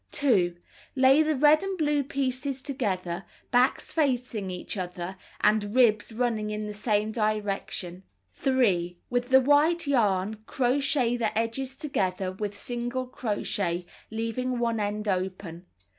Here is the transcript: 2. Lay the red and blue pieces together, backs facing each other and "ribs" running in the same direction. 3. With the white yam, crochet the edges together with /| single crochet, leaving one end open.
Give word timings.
2. 0.13 0.55
Lay 0.95 1.21
the 1.21 1.35
red 1.35 1.61
and 1.61 1.77
blue 1.77 2.03
pieces 2.03 2.59
together, 2.63 3.23
backs 3.51 3.93
facing 3.93 4.49
each 4.49 4.75
other 4.75 5.15
and 5.41 5.75
"ribs" 5.75 6.11
running 6.11 6.49
in 6.49 6.65
the 6.65 6.73
same 6.73 7.11
direction. 7.11 8.01
3. 8.33 8.97
With 9.11 9.29
the 9.29 9.41
white 9.41 9.85
yam, 9.85 10.41
crochet 10.47 11.17
the 11.17 11.37
edges 11.37 11.75
together 11.75 12.31
with 12.31 12.57
/| 12.57 12.57
single 12.57 13.05
crochet, 13.05 13.85
leaving 14.09 14.57
one 14.57 14.79
end 14.79 15.07
open. 15.07 15.67